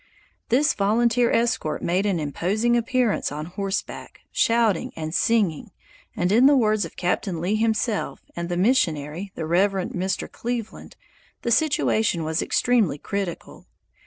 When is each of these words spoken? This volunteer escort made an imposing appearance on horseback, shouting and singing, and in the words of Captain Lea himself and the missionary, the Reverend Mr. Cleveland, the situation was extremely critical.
This 0.49 0.73
volunteer 0.73 1.29
escort 1.31 1.83
made 1.83 2.07
an 2.07 2.19
imposing 2.19 2.75
appearance 2.75 3.31
on 3.31 3.45
horseback, 3.45 4.21
shouting 4.31 4.91
and 4.95 5.13
singing, 5.13 5.69
and 6.15 6.31
in 6.31 6.47
the 6.47 6.57
words 6.57 6.85
of 6.85 6.95
Captain 6.95 7.39
Lea 7.39 7.53
himself 7.53 8.23
and 8.35 8.49
the 8.49 8.57
missionary, 8.57 9.31
the 9.35 9.45
Reverend 9.45 9.91
Mr. 9.91 10.27
Cleveland, 10.27 10.95
the 11.43 11.51
situation 11.51 12.23
was 12.23 12.41
extremely 12.41 12.97
critical. 12.97 13.67